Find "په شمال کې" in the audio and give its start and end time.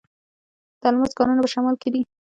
1.43-1.89